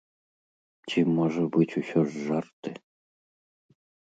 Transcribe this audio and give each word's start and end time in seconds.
Ці, 0.87 0.99
можа 1.19 1.43
быць, 1.57 1.77
усё 1.81 1.99
ж 2.07 2.25
жарты? 2.31 2.69